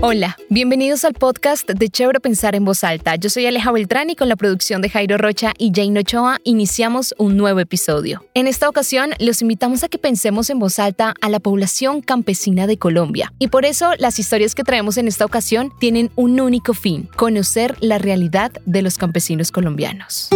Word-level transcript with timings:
Hola, 0.00 0.36
bienvenidos 0.48 1.04
al 1.04 1.14
podcast 1.14 1.68
de 1.68 1.88
Chévere 1.88 2.20
Pensar 2.20 2.54
en 2.54 2.64
Voz 2.64 2.84
Alta. 2.84 3.16
Yo 3.16 3.28
soy 3.30 3.46
Aleja 3.46 3.72
Beltrán 3.72 4.10
y 4.10 4.14
con 4.14 4.28
la 4.28 4.36
producción 4.36 4.80
de 4.80 4.88
Jairo 4.88 5.18
Rocha 5.18 5.54
y 5.58 5.72
Jane 5.74 5.98
Ochoa 5.98 6.38
iniciamos 6.44 7.16
un 7.18 7.36
nuevo 7.36 7.58
episodio. 7.58 8.24
En 8.34 8.46
esta 8.46 8.68
ocasión 8.68 9.10
los 9.18 9.42
invitamos 9.42 9.82
a 9.82 9.88
que 9.88 9.98
pensemos 9.98 10.50
en 10.50 10.60
voz 10.60 10.78
alta 10.78 11.14
a 11.20 11.28
la 11.28 11.40
población 11.40 12.00
campesina 12.00 12.68
de 12.68 12.78
Colombia. 12.78 13.32
Y 13.40 13.48
por 13.48 13.64
eso 13.64 13.90
las 13.98 14.20
historias 14.20 14.54
que 14.54 14.62
traemos 14.62 14.98
en 14.98 15.08
esta 15.08 15.24
ocasión 15.24 15.72
tienen 15.80 16.12
un 16.14 16.38
único 16.38 16.74
fin, 16.74 17.08
conocer 17.16 17.74
la 17.80 17.98
realidad 17.98 18.52
de 18.66 18.82
los 18.82 18.98
campesinos 18.98 19.50
colombianos. 19.50 20.28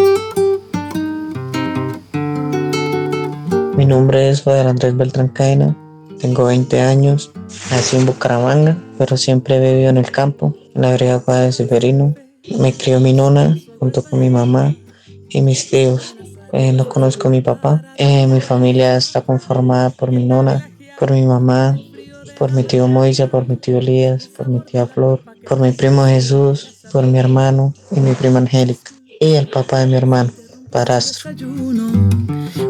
Mi 3.77 3.87
nombre 3.87 4.29
es 4.29 4.43
Fader 4.43 4.67
Andrés 4.67 4.97
Beltrán 4.97 5.29
Caena, 5.29 5.77
tengo 6.21 6.47
20 6.47 6.81
años, 6.81 7.31
nací 7.71 7.97
en 7.97 8.07
Bucaramanga 8.07 8.77
pero 9.03 9.17
siempre 9.17 9.57
he 9.57 9.73
vivido 9.73 9.91
en 9.91 9.97
el 9.97 10.13
campo, 10.13 10.55
en 10.77 10.83
la 10.83 10.91
vereda 10.91 11.19
de 11.41 11.51
Seferino. 11.51 12.15
Me 12.57 12.73
crió 12.73 13.01
mi 13.01 13.13
nona 13.13 13.59
junto 13.81 14.05
con 14.05 14.21
mi 14.21 14.31
mamá 14.31 14.77
y 15.29 15.41
mis 15.41 15.69
tíos. 15.69 16.15
Eh, 16.53 16.73
no 16.73 16.89
conozco 16.89 17.27
a 17.27 17.33
mi 17.33 17.41
papá. 17.41 17.83
Eh, 17.99 18.29
mi 18.29 18.41
familia 18.41 18.97
está 18.97 19.23
conformada 19.23 19.91
por 19.91 20.13
mi 20.13 20.25
nona, 20.25 20.71
por 21.01 21.11
mi 21.11 21.27
mamá, 21.27 21.77
por 22.39 22.53
mi 22.53 22.63
tío 22.63 22.87
Moisa, 22.87 23.27
por 23.27 23.49
mi 23.49 23.57
tío 23.57 23.79
Elías, 23.79 24.29
por 24.29 24.47
mi 24.47 24.61
tía 24.61 24.87
Flor, 24.87 25.21
por 25.49 25.59
mi 25.59 25.73
primo 25.73 26.07
Jesús, 26.07 26.79
por 26.93 27.05
mi 27.05 27.19
hermano 27.19 27.75
y 27.91 27.99
mi 27.99 28.13
prima 28.13 28.39
Angélica 28.39 28.93
y 29.19 29.35
el 29.35 29.49
papá 29.49 29.81
de 29.81 29.87
mi 29.87 29.95
hermano, 29.95 30.31
Parastro. 30.71 31.33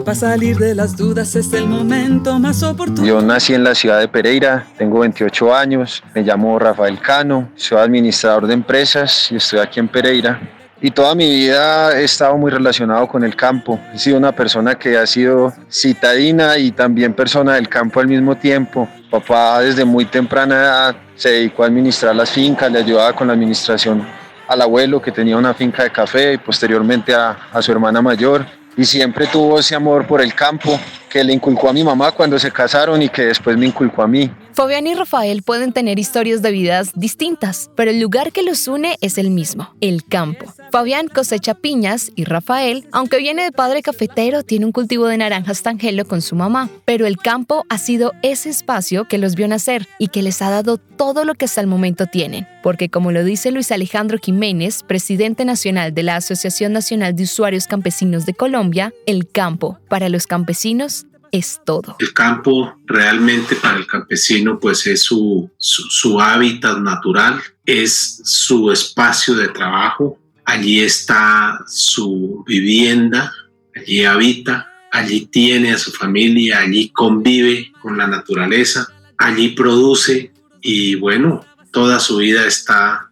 Para 0.05 0.17
salir 0.17 0.58
de 0.58 0.75
las 0.75 0.97
dudas 0.97 1.36
es 1.36 1.53
el 1.53 1.67
momento 1.69 2.36
más 2.41 2.64
oportuno. 2.64 3.06
Yo 3.06 3.22
nací 3.22 3.55
en 3.55 3.62
la 3.62 3.72
ciudad 3.72 4.00
de 4.00 4.08
Pereira, 4.08 4.67
tengo 4.77 4.98
28 5.00 5.55
años, 5.55 6.03
me 6.12 6.22
llamo 6.22 6.58
Rafael 6.58 6.98
Cano, 7.00 7.48
soy 7.55 7.78
administrador 7.78 8.48
de 8.48 8.55
empresas 8.55 9.30
y 9.30 9.36
estoy 9.36 9.61
aquí 9.61 9.78
en 9.78 9.86
Pereira. 9.86 10.41
Y 10.80 10.91
toda 10.91 11.14
mi 11.14 11.30
vida 11.30 11.97
he 11.97 12.03
estado 12.03 12.36
muy 12.36 12.50
relacionado 12.50 13.06
con 13.06 13.23
el 13.23 13.36
campo. 13.36 13.78
He 13.95 13.98
sido 13.98 14.19
una 14.19 14.33
persona 14.33 14.75
que 14.75 14.98
ha 14.98 15.06
sido 15.06 15.53
citadina 15.70 16.58
y 16.58 16.73
también 16.73 17.14
persona 17.14 17.55
del 17.55 17.69
campo 17.69 18.00
al 18.00 18.08
mismo 18.08 18.36
tiempo. 18.36 18.89
Papá 19.08 19.61
desde 19.61 19.84
muy 19.84 20.06
temprana 20.06 20.55
edad 20.56 20.97
se 21.14 21.30
dedicó 21.30 21.62
a 21.62 21.67
administrar 21.67 22.17
las 22.17 22.30
fincas, 22.30 22.73
le 22.73 22.80
ayudaba 22.80 23.12
con 23.12 23.28
la 23.28 23.34
administración 23.34 24.05
al 24.48 24.61
abuelo 24.62 25.00
que 25.00 25.12
tenía 25.12 25.36
una 25.36 25.55
finca 25.55 25.84
de 25.84 25.91
café 25.91 26.33
y 26.33 26.39
posteriormente 26.39 27.14
a, 27.14 27.39
a 27.53 27.62
su 27.62 27.70
hermana 27.70 28.03
mayor 28.03 28.45
y 28.76 28.84
siempre 28.84 29.26
tuvo 29.26 29.58
ese 29.58 29.74
amor 29.74 30.06
por 30.06 30.20
el 30.20 30.34
campo 30.34 30.78
que 31.08 31.22
le 31.22 31.32
inculcó 31.32 31.68
a 31.68 31.72
mi 31.72 31.84
mamá 31.84 32.12
cuando 32.12 32.38
se 32.38 32.50
casaron 32.50 33.02
y 33.02 33.08
que 33.08 33.26
después 33.26 33.56
me 33.56 33.66
inculcó 33.66 34.02
a 34.02 34.08
mí. 34.08 34.30
Fabián 34.55 34.86
y 34.86 34.95
Rafael 34.95 35.42
pueden 35.42 35.72
tener 35.72 35.98
historias 35.98 36.42
de 36.42 36.50
vidas 36.50 36.92
distintas, 36.95 37.70
pero 37.75 37.91
el 37.91 38.00
lugar 38.00 38.33
que 38.33 38.42
los 38.42 38.69
une 38.69 38.97
es 39.00 39.17
el 39.17 39.31
mismo, 39.31 39.75
el 39.81 40.05
campo. 40.05 40.53
Fabián 40.70 41.08
cosecha 41.08 41.55
piñas 41.55 42.12
y 42.17 42.25
Rafael, 42.25 42.86
aunque 42.92 43.19
viene 43.19 43.45
de 43.45 43.53
padre 43.53 43.83
cafetero, 43.83 44.42
tiene 44.42 44.67
un 44.67 44.73
cultivo 44.73 45.06
de 45.06 45.17
naranjas 45.17 45.62
tangelo 45.62 46.05
con 46.05 46.20
su 46.20 46.36
mamá. 46.36 46.69
Pero 46.84 47.06
el 47.06 47.17
campo 47.17 47.64
ha 47.70 47.78
sido 47.78 48.12
ese 48.23 48.50
espacio 48.50 49.06
que 49.08 49.19
los 49.19 49.34
vio 49.34 49.48
nacer 49.48 49.89
y 49.98 50.08
que 50.08 50.23
les 50.23 50.42
ha 50.42 50.50
dado 50.50 50.77
todo 50.78 51.25
lo 51.25 51.34
que 51.34 51.47
hasta 51.47 51.61
el 51.61 51.67
momento 51.67 52.06
tienen. 52.06 52.47
Porque 52.62 52.89
como 52.89 53.11
lo 53.11 53.25
dice 53.25 53.50
Luis 53.50 53.73
Alejandro 53.73 54.19
Jiménez, 54.23 54.83
presidente 54.83 55.45
nacional 55.45 55.95
de 55.95 56.03
la 56.03 56.17
Asociación 56.17 56.73
Nacional 56.73 57.17
de 57.17 57.25
Usuarios 57.25 57.67
Campesinos 57.67 58.27
de 58.27 58.34
Colombia, 58.34 58.92
el 59.07 59.29
campo 59.29 59.79
para 59.89 60.08
los 60.08 60.27
campesinos 60.27 61.07
es 61.32 61.60
todo. 61.64 61.96
El 61.98 62.12
campo 62.12 62.76
realmente 62.84 63.56
para 63.56 63.78
el 63.78 63.86
campesino 63.86 64.58
pues 64.60 64.86
es 64.86 65.00
su, 65.00 65.50
su, 65.56 66.20
hábitat 66.20 66.78
natural, 66.78 67.40
es 67.64 68.20
su 68.24 68.70
espacio 68.70 69.34
de 69.34 69.48
trabajo, 69.48 70.18
allí 70.44 70.80
está 70.80 71.58
su 71.66 72.44
vivienda, 72.46 73.32
allí 73.74 74.04
habita, 74.04 74.70
allí 74.92 75.26
tiene 75.26 75.72
a 75.72 75.78
su 75.78 75.90
familia, 75.90 76.60
allí 76.60 76.90
convive 76.90 77.72
con 77.80 77.96
la 77.96 78.06
naturaleza, 78.06 78.86
allí 79.16 79.48
produce 79.50 80.32
y 80.60 80.96
bueno, 80.96 81.44
toda 81.70 81.98
su 81.98 82.18
vida 82.18 82.46
está 82.46 83.10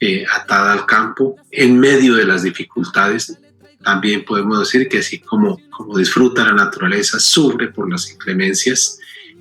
eh, 0.00 0.24
atada 0.34 0.72
al 0.72 0.86
campo 0.86 1.36
en 1.50 1.78
medio 1.78 2.14
de 2.14 2.24
las 2.24 2.44
dificultades 2.44 3.38
también 3.82 4.24
podemos 4.24 4.58
decir 4.58 4.88
que 4.88 4.98
así 4.98 5.18
como, 5.20 5.58
como 5.70 5.96
disfruta 5.98 6.44
la 6.44 6.52
naturaleza, 6.52 7.18
sufre 7.20 7.68
por 7.68 7.90
las 7.90 8.10
inclemencias 8.10 8.98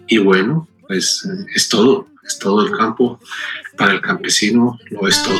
y 0.08 0.20
bueno, 0.20 0.68
pues 0.88 1.28
es 1.54 1.68
todo, 1.68 2.08
es 2.26 2.40
todo 2.40 2.66
el 2.66 2.72
campo. 2.76 3.20
Para 3.78 3.94
el 3.94 4.02
campesino 4.02 4.78
lo 4.90 5.08
es 5.08 5.22
todo. 5.22 5.40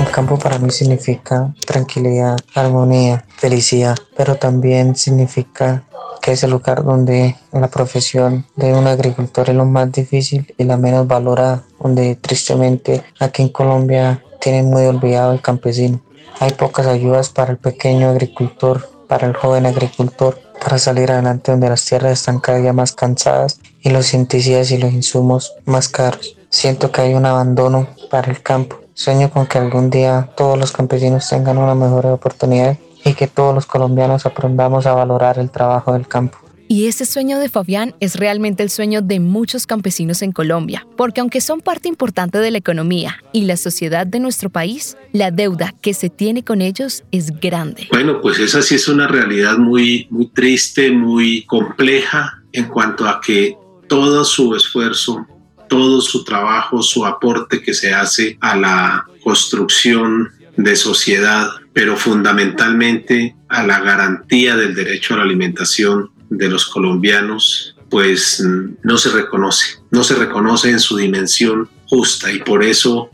El 0.00 0.10
campo 0.12 0.38
para 0.38 0.58
mí 0.58 0.70
significa 0.70 1.54
tranquilidad, 1.66 2.38
armonía, 2.54 3.24
felicidad, 3.36 3.96
pero 4.16 4.36
también 4.36 4.96
significa 4.96 5.84
que 6.22 6.32
es 6.32 6.42
el 6.42 6.50
lugar 6.50 6.84
donde 6.84 7.36
la 7.52 7.68
profesión 7.68 8.46
de 8.56 8.72
un 8.74 8.86
agricultor 8.86 9.50
es 9.50 9.56
lo 9.56 9.64
más 9.64 9.90
difícil 9.92 10.52
y 10.56 10.64
la 10.64 10.76
menos 10.76 11.06
valorada, 11.06 11.64
donde 11.80 12.16
tristemente 12.16 13.02
aquí 13.18 13.42
en 13.42 13.48
Colombia 13.48 14.22
tienen 14.40 14.66
muy 14.66 14.84
olvidado 14.86 15.32
el 15.32 15.40
campesino. 15.40 16.00
Hay 16.40 16.52
pocas 16.52 16.86
ayudas 16.86 17.30
para 17.30 17.52
el 17.52 17.58
pequeño 17.58 18.08
agricultor, 18.10 18.88
para 19.08 19.26
el 19.26 19.34
joven 19.34 19.66
agricultor, 19.66 20.38
para 20.62 20.78
salir 20.78 21.10
adelante 21.10 21.50
donde 21.50 21.68
las 21.68 21.84
tierras 21.84 22.12
están 22.12 22.40
cada 22.40 22.58
día 22.58 22.72
más 22.72 22.92
cansadas 22.92 23.60
y 23.80 23.90
los 23.90 24.12
insecticidas 24.14 24.70
y 24.70 24.78
los 24.78 24.92
insumos 24.92 25.54
más 25.64 25.88
caros. 25.88 26.36
Siento 26.50 26.90
que 26.92 27.00
hay 27.02 27.14
un 27.14 27.26
abandono 27.26 27.88
para 28.10 28.30
el 28.30 28.42
campo. 28.42 28.80
Sueño 28.94 29.30
con 29.30 29.46
que 29.46 29.58
algún 29.58 29.90
día 29.90 30.30
todos 30.36 30.58
los 30.58 30.72
campesinos 30.72 31.28
tengan 31.28 31.58
una 31.58 31.74
mejor 31.74 32.06
oportunidad 32.06 32.76
y 33.04 33.14
que 33.14 33.28
todos 33.28 33.54
los 33.54 33.66
colombianos 33.66 34.26
aprendamos 34.26 34.86
a 34.86 34.94
valorar 34.94 35.38
el 35.38 35.50
trabajo 35.50 35.92
del 35.92 36.08
campo. 36.08 36.38
Y 36.70 36.86
ese 36.86 37.06
sueño 37.06 37.38
de 37.38 37.48
Fabián 37.48 37.94
es 37.98 38.16
realmente 38.16 38.62
el 38.62 38.68
sueño 38.68 39.00
de 39.00 39.20
muchos 39.20 39.66
campesinos 39.66 40.20
en 40.20 40.32
Colombia, 40.32 40.86
porque 40.98 41.22
aunque 41.22 41.40
son 41.40 41.62
parte 41.62 41.88
importante 41.88 42.36
de 42.36 42.50
la 42.50 42.58
economía 42.58 43.22
y 43.32 43.44
la 43.46 43.56
sociedad 43.56 44.06
de 44.06 44.20
nuestro 44.20 44.50
país, 44.50 44.94
la 45.14 45.30
deuda 45.30 45.74
que 45.80 45.94
se 45.94 46.10
tiene 46.10 46.44
con 46.44 46.60
ellos 46.60 47.04
es 47.10 47.40
grande. 47.40 47.88
Bueno, 47.90 48.20
pues 48.20 48.38
esa 48.38 48.60
sí 48.60 48.74
es 48.74 48.86
una 48.86 49.08
realidad 49.08 49.56
muy, 49.56 50.08
muy 50.10 50.26
triste, 50.28 50.90
muy 50.90 51.44
compleja 51.46 52.42
en 52.52 52.66
cuanto 52.66 53.08
a 53.08 53.22
que 53.22 53.56
todo 53.88 54.22
su 54.26 54.54
esfuerzo, 54.54 55.26
todo 55.70 56.02
su 56.02 56.22
trabajo, 56.22 56.82
su 56.82 57.06
aporte 57.06 57.62
que 57.62 57.72
se 57.72 57.94
hace 57.94 58.36
a 58.42 58.54
la 58.54 59.06
construcción 59.24 60.28
de 60.58 60.76
sociedad, 60.76 61.48
pero 61.72 61.96
fundamentalmente 61.96 63.34
a 63.48 63.66
la 63.66 63.80
garantía 63.80 64.54
del 64.54 64.74
derecho 64.74 65.14
a 65.14 65.18
la 65.18 65.22
alimentación 65.22 66.10
de 66.30 66.48
los 66.48 66.66
colombianos 66.66 67.74
pues 67.90 68.44
no 68.82 68.98
se 68.98 69.10
reconoce, 69.10 69.78
no 69.90 70.04
se 70.04 70.14
reconoce 70.14 70.70
en 70.70 70.80
su 70.80 70.96
dimensión 70.96 71.68
justa 71.86 72.30
y 72.30 72.40
por 72.40 72.62
eso 72.62 73.10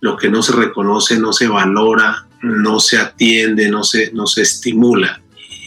lo 0.00 0.16
que 0.16 0.28
no 0.28 0.42
se 0.42 0.52
reconoce 0.52 1.18
no 1.18 1.32
se 1.32 1.48
valora, 1.48 2.28
no 2.42 2.78
se 2.78 2.98
atiende, 2.98 3.70
no 3.70 3.84
se, 3.84 4.12
no 4.12 4.26
se 4.26 4.42
estimula 4.42 5.22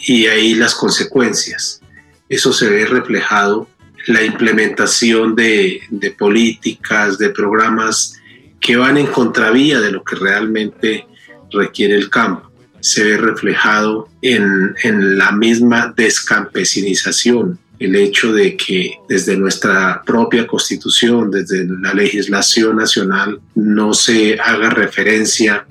y 0.06 0.28
ahí 0.28 0.54
las 0.54 0.76
consecuencias. 0.76 1.82
Eso 2.30 2.54
se 2.54 2.70
ve 2.70 2.86
reflejado 2.86 3.68
la 4.08 4.24
implementación 4.24 5.36
de, 5.36 5.82
de 5.90 6.12
políticas, 6.12 7.18
de 7.18 7.30
programas 7.30 8.20
que 8.59 8.76
van 8.76 8.97
en 8.97 9.08
contravía 9.08 9.80
de 9.80 9.92
lo 9.92 10.04
que 10.04 10.16
realmente 10.16 11.08
requiere 11.52 11.96
el 11.96 12.09
campo 12.09 12.51
se 12.82 13.04
ve 13.04 13.18
reflejado 13.18 14.10
en, 14.22 14.76
la 15.18 15.32
misma 15.32 15.94
descampesinización, 15.96 17.60
el 17.80 17.96
hecho 17.96 18.34
de 18.34 18.58
que 18.58 18.96
desde 19.08 19.38
nuestra 19.38 20.04
propia 20.06 20.46
constitución, 20.46 21.32
desde 21.32 21.66
la 21.66 21.94
legislación 21.94 22.76
nacional, 22.76 23.40
no 23.56 23.94
se 23.94 24.40
haga 24.40 24.70
referencia 24.70 25.66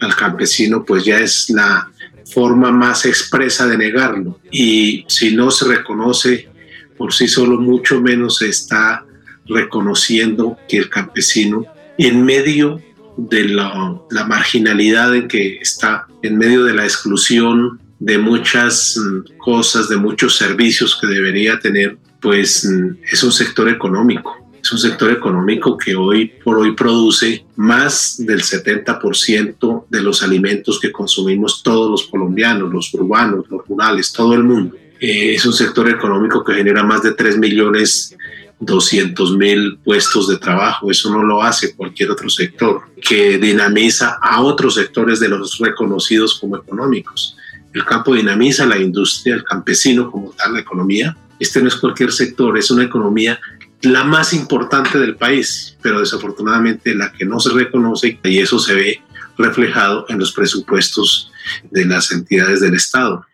al 0.00 0.14
campesino, 0.16 0.84
pues 0.84 1.04
ya 1.04 1.20
es 1.20 1.48
la 1.50 1.90
forma 2.32 2.72
más 2.72 3.06
expresa 3.06 3.66
de 3.66 3.78
negarlo. 3.78 4.40
Y 4.50 5.04
si 5.08 5.34
no 5.34 5.50
se 5.50 5.66
reconoce 5.66 6.48
por 6.96 7.12
sí 7.12 7.28
solo, 7.28 7.60
mucho 7.60 8.00
menos 8.00 8.38
se 8.38 8.48
está 8.48 9.04
reconociendo 9.46 10.58
que 10.68 10.78
el 10.78 10.90
campesino 10.90 11.66
en 11.98 12.24
medio 12.24 12.80
de 13.16 13.48
la, 13.48 14.00
marginalidad 14.26 15.14
en 15.14 15.28
que 15.28 15.58
está, 15.58 16.06
en 16.22 16.36
medio 16.38 16.64
de 16.64 16.74
la 16.74 16.84
exclusión 16.84 17.80
de 17.98 18.18
muchas 18.18 18.96
mm, 18.96 19.38
cosas, 19.38 19.88
de 19.88 19.96
muchos 19.96 20.36
servicios 20.36 20.98
que 21.00 21.06
debería 21.06 21.58
tener, 21.58 21.96
pues 22.20 22.64
mm, 22.64 22.96
es 23.10 23.22
un 23.22 23.32
sector 23.32 23.68
económico. 23.68 24.44
Es 24.62 24.72
un 24.72 24.78
sector 24.78 25.10
económico 25.10 25.76
que 25.76 25.94
hoy 25.94 26.32
por 26.42 26.58
hoy 26.58 26.74
produce 26.74 27.44
más 27.56 28.16
del 28.18 28.42
70% 28.42 29.84
de 29.90 30.02
los 30.02 30.22
alimentos 30.22 30.80
que 30.80 30.90
consumimos 30.90 31.62
todos 31.62 31.90
los 31.90 32.04
colombianos, 32.04 32.72
los 32.72 32.92
urbanos, 32.94 33.44
los 33.50 33.66
rurales, 33.68 34.10
todo 34.10 34.32
el 34.32 34.42
mundo. 34.42 34.74
Eh, 35.00 35.34
es 35.34 35.44
un 35.44 35.52
sector 35.52 35.86
económico 35.90 36.42
que 36.42 36.54
genera 36.54 36.82
más 36.82 37.02
de 37.02 37.12
3 37.12 37.36
millones 37.36 38.16
200 38.64 39.36
mil 39.36 39.78
puestos 39.84 40.28
de 40.28 40.38
trabajo. 40.38 40.90
Eso 40.90 41.10
no 41.10 41.22
lo 41.22 41.42
hace 41.42 41.74
cualquier 41.74 42.10
otro 42.10 42.28
sector, 42.28 42.82
que 43.00 43.38
dinamiza 43.38 44.18
a 44.20 44.42
otros 44.42 44.74
sectores 44.74 45.20
de 45.20 45.28
los 45.28 45.58
reconocidos 45.58 46.38
como 46.40 46.56
económicos. 46.56 47.36
El 47.72 47.84
campo 47.84 48.14
dinamiza 48.14 48.66
la 48.66 48.78
industria, 48.78 49.34
el 49.34 49.44
campesino 49.44 50.10
como 50.10 50.30
tal, 50.30 50.54
la 50.54 50.60
economía. 50.60 51.16
Este 51.40 51.60
no 51.60 51.68
es 51.68 51.76
cualquier 51.76 52.12
sector, 52.12 52.56
es 52.56 52.70
una 52.70 52.84
economía 52.84 53.38
la 53.84 54.04
más 54.04 54.32
importante 54.32 54.98
del 54.98 55.16
país, 55.16 55.76
pero 55.82 56.00
desafortunadamente 56.00 56.94
la 56.94 57.12
que 57.12 57.24
no 57.24 57.38
se 57.38 57.50
reconoce 57.50 58.18
y 58.22 58.38
eso 58.38 58.58
se 58.58 58.74
ve 58.74 59.02
reflejado 59.36 60.06
en 60.08 60.18
los 60.18 60.32
presupuestos 60.32 61.30
de 61.70 61.84
las 61.84 62.10
entidades 62.10 62.60
del 62.60 62.74
Estado. 62.74 63.26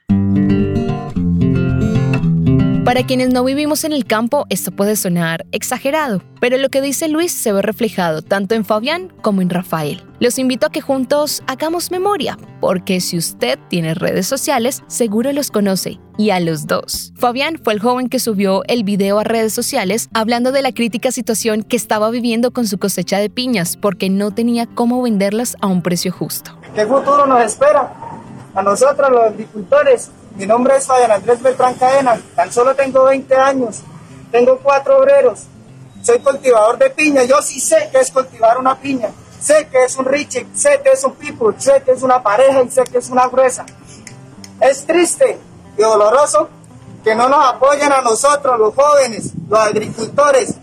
Para 2.91 3.07
quienes 3.07 3.33
no 3.33 3.45
vivimos 3.45 3.85
en 3.85 3.93
el 3.93 4.05
campo, 4.05 4.47
esto 4.49 4.73
puede 4.73 4.97
sonar 4.97 5.47
exagerado, 5.53 6.25
pero 6.41 6.59
lo 6.59 6.71
que 6.71 6.81
dice 6.81 7.09
Luis 7.09 7.31
se 7.31 7.53
ve 7.53 7.63
reflejado 7.63 8.21
tanto 8.21 8.57
en 8.57 8.65
Fabián 8.65 9.13
como 9.23 9.43
en 9.43 9.49
Rafael. 9.49 10.05
Los 10.19 10.41
invito 10.41 10.67
a 10.67 10.71
que 10.71 10.81
juntos 10.81 11.45
hagamos 11.47 11.93
memoria, 11.93 12.37
porque 12.61 13.01
si 13.01 13.17
usted 13.17 13.61
tiene 13.69 13.95
redes 13.95 14.27
sociales, 14.27 14.83
seguro 14.89 15.33
los 15.33 15.53
conoce, 15.53 16.01
y 16.19 16.31
a 16.31 16.41
los 16.41 16.67
dos. 16.67 17.13
Fabián 17.15 17.61
fue 17.63 17.75
el 17.75 17.81
joven 17.81 18.09
que 18.09 18.19
subió 18.19 18.65
el 18.67 18.83
video 18.83 19.21
a 19.21 19.23
redes 19.23 19.53
sociales 19.53 20.09
hablando 20.13 20.51
de 20.51 20.63
la 20.63 20.73
crítica 20.73 21.13
situación 21.13 21.63
que 21.63 21.77
estaba 21.77 22.11
viviendo 22.11 22.51
con 22.51 22.67
su 22.67 22.79
cosecha 22.79 23.19
de 23.19 23.31
piñas, 23.31 23.77
porque 23.77 24.11
no 24.11 24.33
tenía 24.33 24.67
cómo 24.67 25.01
venderlas 25.01 25.57
a 25.61 25.69
un 25.69 25.83
precio 25.83 26.11
justo. 26.11 26.59
¿Qué 26.75 26.85
futuro 26.87 27.25
nos 27.29 27.45
espera? 27.45 27.95
A 28.53 28.65
nosotros 28.65 29.11
los 29.13 29.23
agricultores 29.27 30.11
mi 30.37 30.47
nombre 30.47 30.77
es 30.77 30.87
Fabián 30.87 31.13
Andrés 31.13 31.43
Beltrán 31.43 31.75
Cadena, 31.75 32.21
tan 32.35 32.53
solo 32.53 32.75
tengo 32.75 33.05
20 33.05 33.35
años, 33.35 33.81
tengo 34.31 34.59
cuatro 34.59 34.99
obreros, 34.99 35.47
soy 36.03 36.19
cultivador 36.21 36.79
de 36.79 36.91
piña, 36.91 37.25
yo 37.25 37.43
sí 37.43 37.61
sé 37.61 37.89
que 37.93 37.99
es 37.99 38.11
cultivar 38.11 38.59
una 38.59 38.79
piña, 38.79 39.11
sé 39.41 39.69
que 39.71 39.85
es 39.85 39.97
un 39.97 40.07
riche, 40.07 40.47
sé 40.55 40.81
que 40.83 40.93
es 40.93 41.05
un 41.05 41.15
people, 41.15 41.55
sé 41.59 41.83
que 41.85 41.93
es 41.93 42.03
una 42.03 42.23
pareja 42.23 42.63
y 42.63 42.71
sé 42.71 42.85
que 42.85 42.99
es 42.99 43.11
una 43.11 43.29
gruesa. 43.29 43.67
Es 44.61 44.87
triste 44.87 45.39
y 45.77 45.83
doloroso 45.83 46.49
que 47.03 47.15
no 47.15 47.29
nos 47.29 47.45
apoyen 47.45 47.93
a 47.93 48.03
nosotros, 48.03 48.59
los 48.59 48.75
jóvenes, 48.75 49.33
los 49.49 49.59
agricultores. 49.59 50.55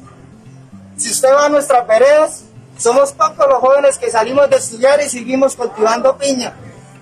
Si 0.96 1.12
usted 1.12 1.34
va 1.34 1.46
a 1.46 1.50
nuestras 1.50 1.86
veredas, 1.88 2.44
somos 2.78 3.12
pocos 3.12 3.48
los 3.48 3.60
jóvenes 3.60 3.98
que 3.98 4.12
salimos 4.12 4.50
de 4.50 4.58
estudiar 4.58 5.02
y 5.02 5.10
seguimos 5.10 5.56
cultivando 5.56 6.18
piña. 6.18 6.54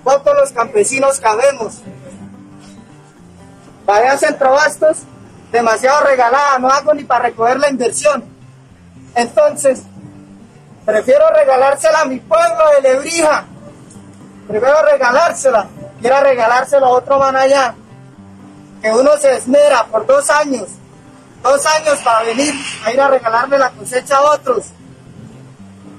Pocos 0.03 0.33
los 0.35 0.51
campesinos 0.51 1.19
cabemos. 1.19 1.81
Vaya 3.85 4.17
Centro 4.17 4.51
Bastos, 4.51 4.97
demasiado 5.51 6.05
regalada, 6.05 6.57
no 6.59 6.69
hago 6.69 6.93
ni 6.93 7.03
para 7.03 7.25
recoger 7.25 7.59
la 7.59 7.69
inversión. 7.69 8.23
Entonces, 9.13 9.83
prefiero 10.85 11.29
regalársela 11.29 12.01
a 12.01 12.05
mi 12.05 12.19
pueblo 12.19 12.63
de 12.75 12.81
Lebrija. 12.81 13.45
Prefiero 14.47 14.81
regalársela, 14.83 15.67
quiero 16.01 16.19
regalársela 16.21 16.87
a 16.87 16.89
otro 16.89 17.19
man 17.19 17.35
allá. 17.35 17.75
Que 18.81 18.91
uno 18.91 19.17
se 19.17 19.35
esmera 19.35 19.85
por 19.85 20.05
dos 20.05 20.29
años, 20.29 20.67
dos 21.43 21.65
años 21.65 21.99
para 22.03 22.23
venir 22.23 22.53
a 22.83 22.91
ir 22.91 23.01
a 23.01 23.07
regalarle 23.07 23.57
la 23.57 23.69
cosecha 23.69 24.17
a 24.17 24.21
otros. 24.33 24.65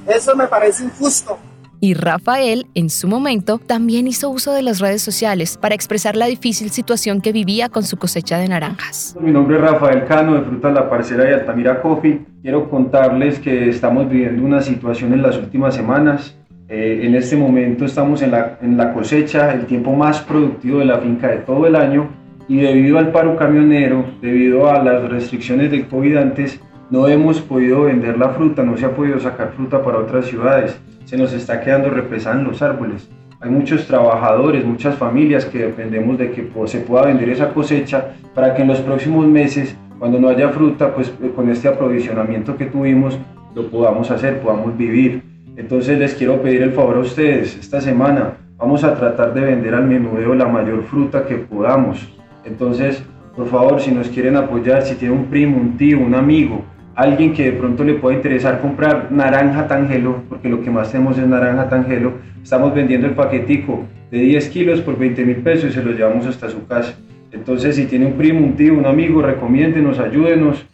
Eso 0.07 0.37
me 0.37 0.47
parece 0.47 0.85
injusto. 0.85 1.39
Y 1.79 1.93
Rafael, 1.93 2.67
en 2.75 2.89
su 2.89 3.07
momento, 3.07 3.59
también 3.59 4.07
hizo 4.07 4.31
uso 4.31 4.53
de 4.53 4.63
las 4.63 4.81
redes 4.81 5.03
sociales 5.03 5.59
para 5.59 5.75
expresar 5.75 6.17
la 6.17 6.25
difícil 6.27 6.71
situación 6.71 7.21
que 7.21 7.33
vivía 7.33 7.69
con 7.69 7.83
su 7.83 7.99
cosecha 7.99 8.39
de 8.39 8.49
naranjas. 8.49 9.15
Mi 9.21 9.31
nombre 9.31 9.57
es 9.57 9.63
Rafael 9.63 10.07
Cano, 10.07 10.37
de 10.37 10.43
Frutas 10.43 10.73
La 10.73 10.89
Parcera 10.89 11.25
de 11.25 11.35
Altamira 11.35 11.83
Coffee. 11.83 12.21
Quiero 12.41 12.71
contarles 12.71 13.39
que 13.39 13.69
estamos 13.69 14.09
viviendo 14.09 14.43
una 14.43 14.63
situación 14.63 15.13
en 15.13 15.21
las 15.21 15.37
últimas 15.37 15.75
semanas. 15.75 16.35
Eh, 16.69 17.01
en 17.03 17.15
este 17.15 17.37
momento 17.37 17.85
estamos 17.85 18.23
en 18.23 18.31
la, 18.31 18.59
en 18.63 18.79
la 18.79 18.95
cosecha, 18.95 19.53
el 19.53 19.67
tiempo 19.67 19.95
más 19.95 20.21
productivo 20.21 20.79
de 20.79 20.87
la 20.87 20.99
finca 20.99 21.29
de 21.29 21.39
todo 21.39 21.67
el 21.67 21.77
año 21.77 22.09
y 22.49 22.57
debido 22.57 22.99
al 22.99 23.13
paro 23.13 23.37
camionero, 23.37 24.05
debido 24.23 24.71
a 24.71 24.83
las 24.83 25.09
restricciones 25.11 25.71
del 25.71 25.87
COVID 25.87 26.17
antes, 26.17 26.59
no 26.91 27.07
hemos 27.07 27.41
podido 27.41 27.83
vender 27.83 28.17
la 28.17 28.31
fruta, 28.31 28.63
no 28.63 28.77
se 28.77 28.87
ha 28.87 28.97
podido 28.97 29.21
sacar 29.21 29.53
fruta 29.53 29.83
para 29.83 29.99
otras 29.99 30.27
ciudades 30.27 30.77
se 31.07 31.17
nos 31.17 31.33
está 31.33 31.61
quedando 31.61 31.89
represada 31.89 32.43
los 32.43 32.61
árboles. 32.61 33.09
Hay 33.41 33.49
muchos 33.51 33.87
trabajadores, 33.87 34.65
muchas 34.65 34.97
familias 34.97 35.45
que 35.45 35.59
dependemos 35.59 36.19
de 36.19 36.33
que 36.33 36.51
se 36.67 36.81
pueda 36.81 37.07
vender 37.07 37.29
esa 37.29 37.55
cosecha 37.55 38.09
para 38.35 38.55
que 38.55 38.63
en 38.63 38.69
los 38.69 38.81
próximos 38.81 39.27
meses, 39.27 39.77
cuando 39.99 40.19
no 40.19 40.29
haya 40.29 40.49
fruta, 40.49 40.95
pues 40.95 41.15
eh, 41.23 41.31
con 41.35 41.49
este 41.49 41.69
aprovisionamiento 41.69 42.57
que 42.57 42.67
tuvimos, 42.67 43.17
lo 43.55 43.69
podamos 43.69 44.11
hacer, 44.11 44.41
podamos 44.41 44.77
vivir. 44.77 45.23
Entonces 45.57 45.99
les 45.99 46.15
quiero 46.15 46.43
pedir 46.43 46.63
el 46.63 46.73
favor 46.73 46.97
a 46.97 47.01
ustedes, 47.01 47.57
esta 47.57 47.81
semana 47.81 48.35
vamos 48.59 48.83
a 48.85 48.95
tratar 48.95 49.33
de 49.33 49.43
vender 49.43 49.75
al 49.75 49.87
menudeo 49.87 50.35
la 50.35 50.49
mayor 50.49 50.83
fruta 50.83 51.25
que 51.25 51.37
podamos. 51.37 52.13
Entonces, 52.45 53.03
por 53.37 53.47
favor, 53.47 53.81
si 53.81 53.93
nos 53.93 54.09
quieren 54.09 54.37
apoyar, 54.37 54.83
si 54.83 54.97
tiene 54.97 55.15
un 55.15 55.27
primo, 55.27 55.57
un 55.57 55.77
tío, 55.77 56.01
un 56.01 56.15
amigo, 56.15 56.65
alguien 56.97 57.35
que 57.35 57.45
de 57.45 57.53
pronto 57.53 57.85
le 57.85 57.95
pueda 57.95 58.17
interesar 58.17 58.61
comprar 58.61 59.13
naranja 59.13 59.69
tangelo, 59.69 60.23
porque 60.29 60.49
lo 60.49 60.63
que 60.63 60.71
más 60.71 60.91
tenemos 60.91 61.17
es 61.19 61.27
naranja 61.27 61.69
tangelo, 61.69 62.15
estamos 62.43 62.75
vendiendo 62.75 63.07
el 63.07 63.15
paquetico 63.15 63.85
de 64.11 64.19
10 64.19 64.49
kilos 64.49 64.81
por 64.81 64.99
20 64.99 65.25
mil 65.25 65.37
pesos 65.37 65.71
y 65.71 65.75
se 65.75 65.83
lo 65.83 65.93
llevamos 65.93 66.27
hasta 66.27 66.49
su 66.49 66.67
casa. 66.67 66.95
Entonces, 67.33 67.77
si 67.77 67.85
tiene 67.85 68.07
un 68.07 68.15
primo, 68.15 68.41
un 68.41 68.57
tío, 68.57 68.73
un 68.73 68.87
amigo, 68.87 69.21
recomiéndenos, 69.21 69.99
ayúdenos. 69.99 70.65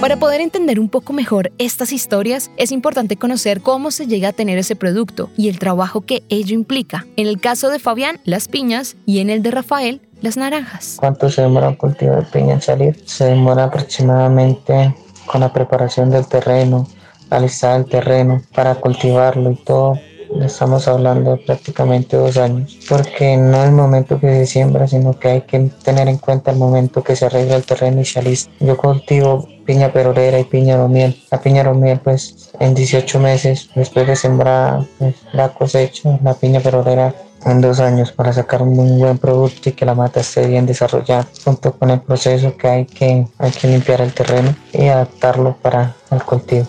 Para 0.00 0.16
poder 0.20 0.40
entender 0.40 0.78
un 0.78 0.88
poco 0.88 1.12
mejor 1.12 1.50
estas 1.58 1.92
historias, 1.92 2.52
es 2.56 2.70
importante 2.70 3.16
conocer 3.16 3.60
cómo 3.60 3.90
se 3.90 4.06
llega 4.06 4.28
a 4.28 4.32
tener 4.32 4.56
ese 4.56 4.76
producto 4.76 5.30
y 5.36 5.48
el 5.48 5.58
trabajo 5.58 6.02
que 6.02 6.22
ello 6.28 6.54
implica. 6.54 7.06
En 7.16 7.26
el 7.26 7.40
caso 7.40 7.68
de 7.68 7.80
Fabián, 7.80 8.20
las 8.24 8.46
piñas, 8.46 8.96
y 9.04 9.18
en 9.18 9.28
el 9.28 9.42
de 9.42 9.50
Rafael, 9.50 10.00
las 10.20 10.36
naranjas. 10.36 10.96
¿Cuánto 10.98 11.30
se 11.30 11.42
demora 11.42 11.68
un 11.68 11.76
cultivo 11.76 12.16
de 12.16 12.22
piña 12.22 12.54
en 12.54 12.62
salir? 12.62 13.02
Se 13.06 13.26
demora 13.26 13.64
aproximadamente 13.64 14.94
con 15.26 15.40
la 15.40 15.52
preparación 15.52 16.10
del 16.10 16.26
terreno, 16.26 16.86
alistar 17.30 17.78
el 17.78 17.86
terreno 17.86 18.42
para 18.54 18.74
cultivarlo 18.74 19.50
y 19.50 19.56
todo. 19.56 19.98
Estamos 20.42 20.86
hablando 20.88 21.32
de 21.32 21.36
prácticamente 21.38 22.16
dos 22.16 22.36
años, 22.36 22.78
porque 22.88 23.36
no 23.38 23.64
el 23.64 23.72
momento 23.72 24.20
que 24.20 24.28
se 24.28 24.46
siembra, 24.46 24.86
sino 24.86 25.18
que 25.18 25.28
hay 25.28 25.40
que 25.42 25.70
tener 25.82 26.06
en 26.08 26.18
cuenta 26.18 26.50
el 26.50 26.58
momento 26.58 27.02
que 27.02 27.16
se 27.16 27.26
arregla 27.26 27.56
el 27.56 27.64
terreno 27.64 28.02
y 28.02 28.04
se 28.04 28.18
alista. 28.18 28.50
Yo 28.60 28.76
cultivo 28.76 29.48
piña 29.64 29.90
perorera 29.90 30.38
y 30.38 30.44
piña 30.44 30.76
romiel. 30.76 31.16
La 31.30 31.40
piña 31.40 31.62
romiel, 31.62 32.00
pues 32.00 32.50
en 32.60 32.74
18 32.74 33.18
meses 33.20 33.70
después 33.74 34.06
de 34.06 34.16
sembrar 34.16 34.84
pues, 34.98 35.14
la 35.32 35.48
cosecha, 35.50 36.18
la 36.22 36.34
piña 36.34 36.60
perorera 36.60 37.14
en 37.44 37.60
dos 37.60 37.80
años 37.80 38.12
para 38.12 38.32
sacar 38.32 38.62
un 38.62 38.98
buen 38.98 39.18
producto 39.18 39.68
y 39.68 39.72
que 39.72 39.84
la 39.84 39.94
mata 39.94 40.20
esté 40.20 40.46
bien 40.46 40.66
desarrollada, 40.66 41.26
junto 41.44 41.72
con 41.72 41.90
el 41.90 42.00
proceso 42.00 42.56
que 42.56 42.68
hay 42.68 42.86
que, 42.86 43.26
hay 43.38 43.50
que 43.50 43.68
limpiar 43.68 44.00
el 44.00 44.12
terreno 44.12 44.54
y 44.72 44.88
adaptarlo 44.88 45.56
para 45.60 45.94
el 46.10 46.22
cultivo. 46.22 46.66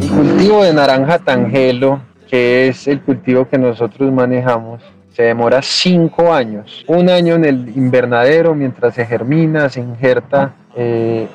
El 0.00 0.10
cultivo 0.10 0.64
de 0.64 0.72
naranja 0.72 1.18
tangelo, 1.18 2.00
que 2.28 2.68
es 2.68 2.88
el 2.88 3.00
cultivo 3.02 3.48
que 3.48 3.58
nosotros 3.58 4.12
manejamos, 4.12 4.82
se 5.12 5.24
demora 5.24 5.60
cinco 5.62 6.32
años. 6.32 6.84
Un 6.86 7.10
año 7.10 7.34
en 7.34 7.44
el 7.44 7.68
invernadero 7.76 8.54
mientras 8.54 8.94
se 8.94 9.04
germina, 9.04 9.68
se 9.68 9.80
injerta 9.80 10.54
eh, 10.74 11.28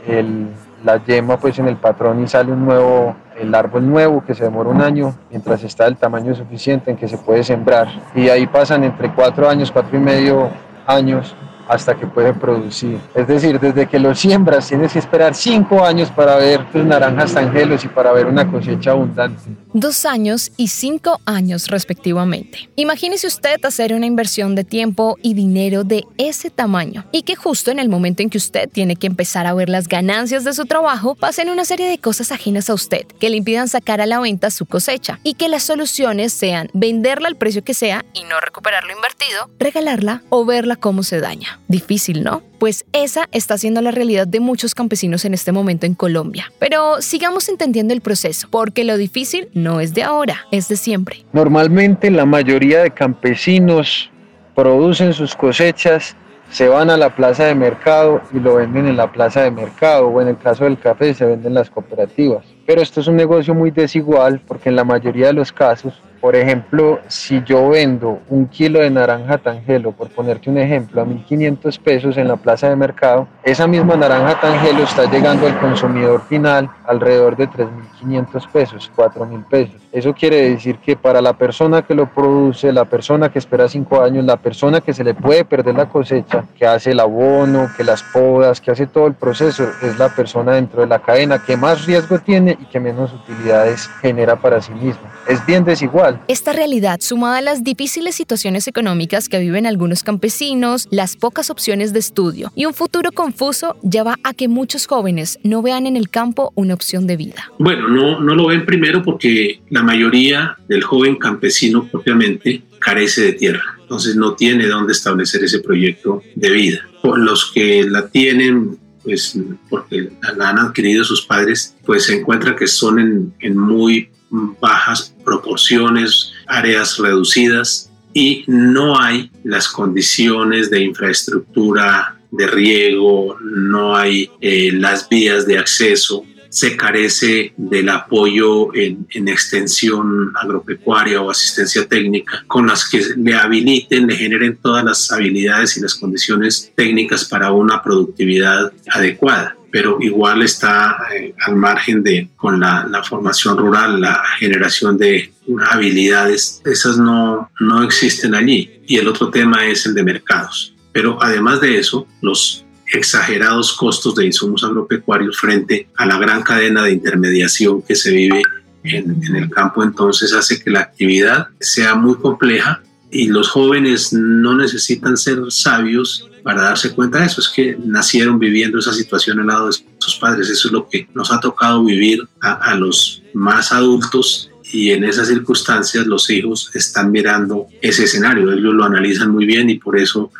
la 0.84 1.04
yema 1.04 1.38
pues 1.38 1.60
en 1.60 1.68
el 1.68 1.77
patrón 1.77 2.24
y 2.24 2.27
sale 2.27 2.51
un 2.51 2.66
nuevo 2.66 3.16
el 3.39 3.53
árbol 3.53 3.88
nuevo 3.88 4.24
que 4.25 4.34
se 4.34 4.44
demora 4.44 4.70
un 4.70 4.82
año 4.82 5.15
mientras 5.29 5.63
está 5.63 5.86
el 5.88 5.98
tamaño 5.98 6.36
suficiente 6.36 6.91
en 6.91 6.98
que 6.98 7.08
se 7.08 7.17
puede 7.17 7.44
sembrar. 7.44 7.88
Y 8.15 8.29
ahí 8.29 8.48
pasan 8.48 8.84
entre 8.84 9.13
cuatro 9.13 9.50
años 9.50 9.72
cuatro 9.72 9.98
y 9.98 10.01
medio 10.01 10.50
años 10.86 11.36
hasta 11.68 11.96
que 11.96 12.08
puede 12.08 12.34
producir. 12.34 13.00
Es 13.14 13.28
decir, 13.28 13.60
desde 13.60 13.88
que 13.88 14.00
lo 14.00 14.14
siembras 14.16 14.68
tienes 14.68 14.94
que 14.94 15.00
esperar 15.00 15.36
cinco 15.36 15.84
años 15.84 16.10
para 16.12 16.36
ver 16.36 16.70
tus 16.72 16.84
naranjas 16.84 17.34
tangelos 17.34 17.84
y 17.84 17.88
para 17.88 18.12
ver 18.12 18.26
una 18.26 18.50
cosecha 18.50 18.92
abundante. 18.92 19.42
Dos 19.74 20.06
años 20.06 20.52
y 20.58 20.70
cinco 20.70 21.20
años 21.26 21.68
respectivamente. 21.68 22.70
Imagínese 22.76 23.28
usted 23.28 23.64
hacer 23.66 23.94
una 23.94 24.06
inversión 24.06 24.56
de 24.56 24.64
tiempo 24.64 25.18
y 25.22 25.34
dinero 25.34 25.84
de 25.84 26.06
ese 26.18 26.50
tamaño 26.50 27.06
y 27.12 27.24
que 27.24 27.36
justo 27.36 27.72
en 27.72 27.80
el 27.80 27.90
momento 27.90 28.24
en 28.24 28.30
que 28.30 28.38
usted 28.38 28.70
tiene 28.70 28.96
que 28.96 29.08
empezar 29.08 29.46
a 29.46 29.54
ver 29.54 29.70
las 29.70 29.88
ganancias 29.88 30.44
de 30.44 30.54
su 30.54 30.66
trabajo 30.66 31.16
pasen 31.16 31.50
una 31.50 31.66
serie 31.66 31.88
de 31.88 31.98
cosas 31.98 32.32
ajenas 32.32 32.70
a 32.70 32.74
usted 32.74 33.06
que 33.20 33.30
le 33.30 33.38
impidan 33.38 33.68
sacar 33.68 34.02
a 34.02 34.06
la 34.06 34.20
venta 34.20 34.50
su 34.52 34.66
cosecha 34.66 35.20
y 35.24 35.34
que 35.36 35.50
las 35.50 35.64
soluciones 35.64 36.34
sean 36.34 36.70
venderla 36.74 37.28
al 37.28 37.36
precio 37.36 37.64
que 37.64 37.74
sea 37.74 38.06
y 38.14 38.24
no 38.24 38.40
recuperar 38.40 38.84
lo 38.84 38.94
invertido, 38.94 39.50
regalarla 39.60 40.24
o 40.30 40.46
verla 40.46 40.76
cómo 40.76 41.04
se 41.04 41.20
daña. 41.20 41.57
Difícil, 41.68 42.24
¿no? 42.24 42.42
Pues 42.60 42.86
esa 42.94 43.28
está 43.32 43.58
siendo 43.58 43.82
la 43.82 43.92
realidad 43.92 44.28
de 44.28 44.40
muchos 44.40 44.74
campesinos 44.74 45.26
en 45.26 45.34
este 45.34 45.52
momento 45.52 45.86
en 45.86 45.96
Colombia. 45.96 46.52
Pero 46.60 47.02
sigamos 47.02 47.50
entendiendo 47.50 47.94
el 47.94 48.02
proceso, 48.02 48.48
porque 48.50 48.84
lo 48.84 48.98
difícil 48.98 49.50
no 49.54 49.80
es 49.80 49.94
de 49.94 50.04
ahora, 50.04 50.46
es 50.52 50.68
de 50.68 50.78
siempre. 50.78 51.26
Normalmente 51.34 52.10
la 52.10 52.26
mayoría 52.26 52.84
de 52.84 52.92
campesinos 52.92 54.10
producen 54.56 55.14
sus 55.14 55.36
cosechas 55.36 56.16
se 56.50 56.68
van 56.68 56.90
a 56.90 56.98
la 56.98 57.14
plaza 57.16 57.46
de 57.46 57.56
mercado 57.56 58.22
y 58.34 58.40
lo 58.40 58.56
venden 58.56 58.88
en 58.88 58.98
la 58.98 59.12
plaza 59.12 59.42
de 59.42 59.52
mercado 59.52 60.08
o 60.08 60.22
en 60.22 60.30
el 60.30 60.38
caso 60.38 60.64
del 60.64 60.80
café 60.80 61.14
se 61.14 61.26
venden 61.26 61.48
en 61.48 61.54
las 61.56 61.70
cooperativas. 61.70 62.46
Pero 62.66 62.82
esto 62.82 63.02
es 63.02 63.08
un 63.08 63.18
negocio 63.18 63.54
muy 63.54 63.72
desigual 63.72 64.42
porque 64.48 64.70
en 64.70 64.76
la 64.76 64.84
mayoría 64.84 65.28
de 65.28 65.34
los 65.34 65.52
casos 65.52 65.94
por 66.20 66.36
ejemplo, 66.36 67.00
si 67.08 67.44
yo 67.44 67.70
vendo 67.70 68.20
un 68.30 68.48
kilo 68.48 68.80
de 68.80 68.90
naranja 68.90 69.38
tangelo, 69.38 69.92
por 69.92 70.10
ponerte 70.10 70.50
un 70.50 70.58
ejemplo, 70.58 71.02
a 71.02 71.06
1.500 71.06 71.80
pesos 71.80 72.18
en 72.18 72.28
la 72.28 72.36
plaza 72.36 72.70
de 72.70 72.76
mercado, 72.76 73.28
esa 73.44 73.68
misma 73.68 73.96
naranja 73.96 74.40
tangelo 74.40 74.84
está 74.84 75.10
llegando 75.10 75.48
al 75.48 75.60
consumidor 75.60 76.22
final 76.28 76.70
alrededor 76.86 77.36
de 77.36 77.50
3.500 77.50 78.52
pesos, 78.52 78.92
4.000 78.96 79.46
pesos. 79.46 79.76
Eso 79.92 80.14
quiere 80.14 80.50
decir 80.50 80.78
que 80.78 80.96
para 80.96 81.22
la 81.22 81.34
persona 81.34 81.82
que 81.82 81.96
lo 81.96 82.08
produce, 82.08 82.72
la 82.72 82.86
persona 82.86 83.30
que 83.30 83.40
espera 83.40 83.68
5 83.68 84.02
años, 84.02 84.26
la 84.26 84.38
persona 84.38 84.82
que 84.82 84.94
se 84.94 85.04
le 85.04 85.14
puede 85.14 85.46
perder 85.46 85.76
la 85.76 85.88
cosecha, 85.88 86.46
que 86.58 86.66
hace 86.66 86.92
el 86.92 87.00
abono, 87.00 87.70
que 87.76 87.84
las 87.84 88.04
podas, 88.04 88.62
que 88.62 88.72
hace 88.72 88.88
todo 88.88 89.08
el 89.08 89.14
proceso, 89.14 89.66
es 89.82 89.98
la 89.98 90.10
persona 90.10 90.54
dentro 90.54 90.82
de 90.82 90.88
la 90.88 91.00
cadena 91.00 91.44
que 91.44 91.58
más 91.58 91.86
riesgo 91.86 92.20
tiene 92.20 92.58
y 92.60 92.66
que 92.66 92.80
menos 92.80 93.14
utilidades 93.14 93.90
genera 94.02 94.36
para 94.36 94.62
sí 94.62 94.74
misma. 94.74 95.10
Es 95.28 95.46
bien 95.46 95.64
desigual 95.64 96.07
esta 96.28 96.54
realidad, 96.54 97.00
sumada 97.02 97.38
a 97.38 97.42
las 97.42 97.64
difíciles 97.64 98.16
situaciones 98.16 98.68
económicas 98.68 99.30
que 99.30 99.40
viven 99.40 99.66
algunos 99.66 100.04
campesinos, 100.04 100.88
las 100.92 101.16
pocas 101.16 101.50
opciones 101.50 101.94
de 101.94 102.00
estudio 102.00 102.52
y 102.56 102.66
un 102.66 102.74
futuro 102.74 103.12
confuso, 103.12 103.76
lleva 103.82 104.16
a 104.24 104.34
que 104.34 104.48
muchos 104.48 104.88
jóvenes 104.88 105.40
no 105.44 105.62
vean 105.62 105.88
en 105.88 105.96
el 105.98 106.10
campo 106.10 106.52
una 106.56 106.74
opción 106.74 107.08
de 107.08 107.18
vida. 107.18 107.52
Bueno, 107.60 107.88
no, 107.88 108.20
no 108.20 108.36
lo 108.36 108.48
ven 108.48 108.66
primero 108.66 109.04
porque 109.04 109.62
la 109.70 109.84
mayoría 109.84 110.58
del 110.68 110.84
joven 110.84 111.16
campesino 111.18 111.88
propiamente 111.88 112.64
carece 112.80 113.22
de 113.22 113.34
tierra, 113.34 113.78
entonces 113.82 114.16
no 114.16 114.36
tiene 114.36 114.68
dónde 114.68 114.94
establecer 114.94 115.44
ese 115.44 115.60
proyecto 115.60 116.22
de 116.36 116.50
vida. 116.52 116.80
Por 117.02 117.20
los 117.20 117.52
que 117.52 117.84
la 117.84 118.08
tienen, 118.08 118.78
pues 119.04 119.38
porque 119.70 120.12
la 120.38 120.50
han 120.50 120.60
adquirido 120.60 121.04
sus 121.04 121.26
padres, 121.26 121.76
pues 121.86 122.04
se 122.04 122.20
encuentra 122.20 122.56
que 122.56 122.68
son 122.68 123.00
en, 123.00 123.34
en 123.40 123.58
muy 123.58 124.10
bajas 124.29 125.13
proporciones, 125.24 126.31
áreas 126.48 126.98
reducidas 126.98 127.91
y 128.13 128.43
no 128.48 129.00
hay 129.00 129.31
las 129.43 129.67
condiciones 129.67 130.69
de 130.69 130.81
infraestructura 130.81 132.17
de 132.31 132.48
riego, 132.48 133.38
no 133.41 133.96
hay 133.96 134.29
eh, 134.41 134.72
las 134.74 135.07
vías 135.07 135.46
de 135.46 135.57
acceso, 135.57 136.25
se 136.50 136.75
carece 136.75 137.54
del 137.58 137.89
apoyo 137.89 138.74
en, 138.75 139.08
en, 139.12 139.27
extensión 139.27 140.32
agropecuaria 140.36 141.22
o 141.22 141.30
asistencia 141.30 141.88
técnica 141.88 142.44
con 142.48 142.68
las 142.68 142.89
que 142.89 143.01
le 143.18 143.36
habiliten, 143.36 144.08
le 144.08 144.16
generen 144.16 144.58
todas 144.58 144.84
las 144.84 145.12
habilidades 145.12 145.77
y 145.77 145.82
las 145.82 145.96
condiciones 145.96 146.72
técnicas 146.75 147.25
para 147.25 147.51
una 147.51 147.84
productividad 147.84 148.72
adecuada 148.89 149.58
pero 149.72 149.98
igual 150.01 150.42
está 150.42 150.98
eh, 151.13 151.34
al 151.46 151.56
margen 151.56 152.01
de 152.01 152.30
con 152.36 152.60
la, 152.60 152.88
la, 152.89 153.04
formación 153.04 153.58
rural, 153.58 154.00
la 154.01 154.24
generación 154.39 154.98
de 154.98 155.32
habilidades, 155.70 156.62
esas 156.66 156.98
no, 156.98 157.50
no 157.60 157.84
existen 157.84 158.34
allí. 158.34 158.82
Y 158.88 158.98
el 158.98 159.08
otro 159.08 159.30
tema 159.30 159.66
es 159.66 159.86
el 159.86 159.94
de 159.94 160.04
mercados. 160.04 160.74
Pero 160.92 161.22
además 161.22 161.62
de 161.62 161.77
eso, 161.77 162.08
los 162.22 162.66
exagerados 162.94 163.74
costos 163.74 164.15
de 164.15 164.25
insumos 164.25 164.63
agropecuarios 164.63 165.38
frente 165.38 165.88
a 165.96 166.06
la 166.06 166.17
gran 166.17 166.41
cadena 166.44 166.84
de 166.84 166.94
intermediación 166.94 167.82
que 167.82 167.96
se 167.96 168.12
vive 168.12 168.41
en, 168.84 169.36
el 169.36 169.50
campo, 169.50 169.84
entonces 169.84 170.34
hace 170.34 170.63
que 170.63 170.70
la 170.70 170.82
actividad 170.82 171.48
sea 171.60 171.96
muy 171.96 172.15
compleja 172.15 172.82
y 173.12 173.27
los 173.27 173.50
jóvenes 173.50 174.13
no 174.13 174.56
necesitan 174.56 175.17
ser 175.17 175.39
sabios 175.50 176.29
para 176.44 176.63
darse 176.63 176.94
cuenta 176.94 177.20
de 177.20 177.25
eso, 177.25 177.41
es 177.41 177.50
que 177.50 177.77
nacieron 177.84 178.39
viviendo 178.39 178.79
esa 178.79 178.94
situación 178.94 179.39
al 179.39 179.48
lado 179.48 179.67
de 179.67 179.77
sus 179.98 180.15
padres, 180.15 180.50
eso 180.50 180.70
es 180.70 180.72
lo 180.72 180.88
que 180.88 181.10
nos 181.13 181.32
ha 181.32 181.41
tocado 181.41 181.84
vivir 181.84 182.25
a, 182.39 182.74
los 182.75 183.22
más 183.34 183.74
adultos 183.74 184.50
y 184.72 184.91
en 184.91 185.03
esas 185.03 185.27
circunstancias 185.27 186.06
los 186.08 186.29
hijos 186.29 186.72
están 186.74 187.12
mirando 187.12 187.67
ese 187.82 188.06
escenario, 188.06 188.51
ellos 188.53 188.74
lo 188.74 188.86
analizan 188.86 189.32
muy 189.32 189.46
bien 189.46 189.70
y 189.70 189.77
por 189.77 189.98
eso 189.98 190.32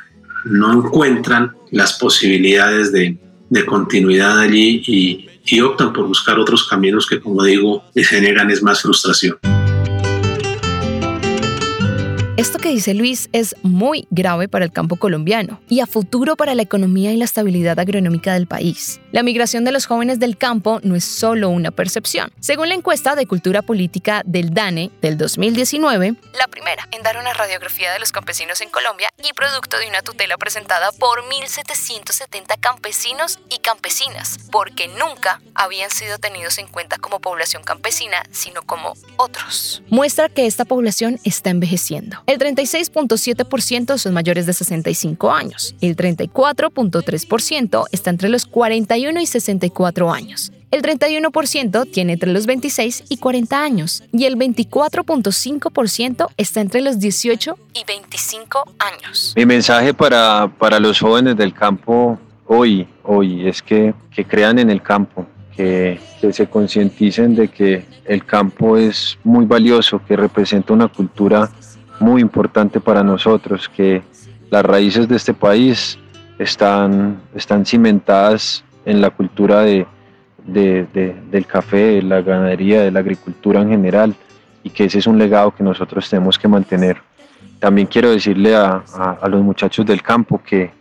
no 0.50 0.74
encuentran 0.74 1.56
las 1.72 1.94
posibilidades 1.94 2.92
de, 2.92 3.18
de 3.50 3.66
continuidad 3.66 4.40
allí 4.40 4.84
y, 4.88 5.24
optan 5.62 5.94
por 5.94 6.06
buscar 6.08 6.38
otros 6.38 6.68
caminos 6.68 7.08
que 7.08 7.22
como 7.22 7.42
digo 7.42 7.84
generan 7.96 8.52
es 8.52 8.62
más 8.62 8.82
frustración. 8.82 9.38
Esto 12.38 12.60
que 12.60 12.70
dice 12.70 12.94
Luis 12.94 13.30
es 13.34 13.56
muy 13.64 14.08
grave 14.12 14.48
para 14.48 14.64
el 14.64 14.72
campo 14.72 14.98
colombiano 14.98 15.60
y 15.68 15.80
a 15.80 15.88
futuro 15.88 16.36
para 16.36 16.54
la 16.54 16.62
economía 16.62 17.12
y 17.12 17.18
la 17.18 17.26
estabilidad 17.26 17.80
agronómica 17.80 18.36
del 18.36 18.46
país. 18.46 19.02
La 19.12 19.24
migración 19.24 19.64
de 19.64 19.72
los 19.72 19.88
jóvenes 19.88 20.20
del 20.20 20.38
campo 20.38 20.80
no 20.84 20.96
es 20.96 21.04
solo 21.04 21.50
una 21.50 21.72
percepción. 21.72 22.32
Según 22.40 22.70
la 22.70 22.76
encuesta 22.76 23.16
de 23.16 23.26
cultura 23.26 23.64
política 23.64 24.22
del 24.24 24.54
DANE 24.54 24.92
del 25.02 25.18
2019, 25.18 26.14
la 26.38 26.48
primera 26.48 26.88
en 26.92 27.02
dar 27.02 27.18
una 27.18 27.34
radiografía 27.34 27.92
de 27.92 27.98
los 27.98 28.12
campesinos 28.12 28.62
en 28.62 28.70
Colombia 28.70 29.10
y 29.28 29.34
producto 29.34 29.80
de 29.80 29.88
una 29.88 30.04
tutela 30.04 30.38
presentada 30.38 30.92
por 30.92 31.24
1.770 31.24 32.60
campesinos 32.60 33.40
y 33.50 33.58
campesinas, 33.62 34.38
porque 34.52 34.88
nunca 34.90 35.42
habían 35.56 35.90
sido 35.90 36.20
tenidos 36.20 36.60
en 36.60 36.68
cuenta 36.68 37.00
como 37.00 37.20
población 37.20 37.64
campesina, 37.64 38.22
sino 38.30 38.62
como 38.62 38.94
otros. 39.16 39.82
Muestra 39.90 40.30
que 40.30 40.46
esta 40.46 40.66
población 40.66 41.20
está 41.24 41.50
envejeciendo 41.50 42.27
el 42.28 42.40
36.7% 42.40 43.98
son 43.98 44.14
mayores 44.14 44.46
de 44.46 44.54
65 44.54 45.32
años. 45.32 45.76
El 45.80 45.96
34.3% 45.96 47.86
está 47.94 48.10
entre 48.10 48.28
los 48.28 48.46
41 48.46 49.22
y 49.22 49.26
64 49.26 50.12
años. 50.12 50.52
El 50.70 50.82
31% 50.82 51.90
tiene 51.90 52.14
entre 52.14 52.34
los 52.34 52.46
26 52.46 53.06
y 53.08 53.18
40 53.18 53.64
años 53.64 54.04
y 54.12 54.26
el 54.26 54.36
24.5% 54.36 56.28
está 56.36 56.60
entre 56.60 56.82
los 56.82 57.00
18 57.00 57.58
y 57.74 57.86
25 57.88 58.74
años. 58.80 59.34
Mi 59.38 59.46
mensaje 59.46 59.94
para, 59.94 60.52
para 60.60 60.82
los 60.82 61.00
jóvenes 61.00 61.38
del 61.38 61.54
campo 61.54 62.20
hoy, 62.46 62.86
hoy 63.04 63.48
es 63.48 63.62
que, 63.62 63.94
que 64.14 64.26
crean 64.26 64.60
en 64.60 64.70
el 64.70 64.82
campo, 64.82 65.26
que, 65.56 66.02
que 66.20 66.34
se 66.34 66.48
concienticen 66.48 67.36
de 67.36 67.48
que 67.48 67.86
el 68.04 68.26
campo 68.26 68.76
es 68.76 69.18
muy 69.24 69.46
valioso, 69.46 70.02
que 70.06 70.18
representa 70.18 70.74
una 70.74 70.90
cultura 70.90 71.50
muy 72.00 72.22
importante 72.22 72.80
para 72.80 73.04
nosotros, 73.04 73.70
que 73.70 74.02
las 74.50 74.64
raíces 74.66 75.08
de 75.08 75.16
este 75.16 75.34
país 75.34 75.98
están, 76.40 77.20
están 77.36 77.66
cimentadas 77.66 78.64
en 78.86 79.02
la 79.02 79.10
cultura 79.10 79.62
de, 79.62 79.86
del 80.46 81.46
café, 81.46 81.96
de 81.96 82.02
la 82.02 82.22
ganadería, 82.22 82.82
de 82.82 82.92
la 82.92 83.00
agricultura 83.00 83.62
en 83.62 83.70
general, 83.70 84.16
y 84.64 84.70
que 84.70 84.86
ese 84.86 85.00
es 85.00 85.08
un 85.08 85.18
legado 85.18 85.54
que 85.54 85.64
nosotros 85.64 86.10
tenemos 86.10 86.38
que 86.38 86.48
mantener. 86.48 86.98
También 87.60 87.88
quiero 87.88 88.12
decirle 88.12 88.56
a, 88.56 88.84
a, 89.22 89.28
los 89.28 89.42
muchachos 89.42 89.86
del 89.86 90.02
campo 90.02 90.42
que, 90.44 90.72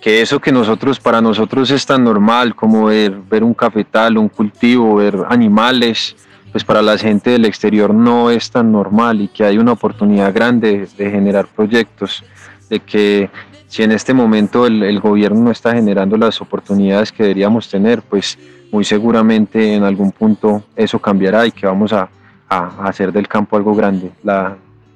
que 0.00 0.20
eso 0.20 0.38
que 0.38 0.52
nosotros, 0.52 1.00
para 1.00 1.20
nosotros 1.20 1.70
es 1.70 1.84
tan 1.86 2.04
normal 2.04 2.54
como 2.54 2.86
ver, 2.86 3.12
ver 3.30 3.42
un 3.42 3.54
cafetal, 3.54 4.18
un 4.18 4.28
cultivo, 4.28 4.96
ver 4.96 5.16
animales, 5.28 6.16
pues 6.52 6.64
para 6.64 6.82
la 6.82 6.98
gente 6.98 7.30
del 7.30 7.44
exterior 7.44 7.94
no 7.94 8.30
es 8.30 8.50
tan 8.50 8.72
normal 8.72 9.20
y 9.20 9.28
que 9.28 9.44
hay 9.44 9.58
una 9.58 9.72
oportunidad 9.72 10.34
grande 10.34 10.88
de 10.96 11.10
generar 11.10 11.46
proyectos, 11.46 12.24
de 12.68 12.80
que 12.80 13.30
si 13.68 13.84
en 13.84 13.92
este 13.92 14.12
momento 14.12 14.66
el, 14.66 14.98
gobierno 14.98 15.42
no 15.42 15.50
está 15.52 15.72
generando 15.72 16.16
las 16.16 16.40
oportunidades 16.40 17.12
que 17.12 17.22
deberíamos 17.22 17.68
tener, 17.68 18.02
pues 18.02 18.36
muy 18.72 18.84
seguramente 18.84 19.74
en 19.74 19.84
algún 19.84 20.10
punto 20.10 20.64
eso 20.74 20.98
cambiará 20.98 21.46
y 21.46 21.52
que 21.52 21.66
vamos 21.66 21.92
a, 21.92 22.08
hacer 22.48 23.12
del 23.12 23.28
campo 23.28 23.56
algo 23.56 23.76
grande. 23.76 24.10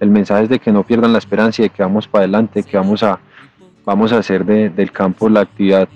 El 0.00 0.10
mensaje 0.10 0.42
es 0.42 0.48
de 0.48 0.58
que 0.58 0.72
no 0.72 0.82
pierdan 0.82 1.12
la 1.12 1.18
esperanza 1.18 1.62
y 1.62 1.66
de 1.66 1.70
que 1.70 1.84
vamos 1.84 2.08
para 2.08 2.24
adelante, 2.24 2.64
que 2.64 2.76
vamos 2.76 3.04
a, 3.04 3.20
vamos 3.84 4.12
a 4.12 4.18
hacer 4.18 4.44
del 4.44 4.90
campo 4.90 5.28
la 5.28 5.42
actividad, 5.42 5.88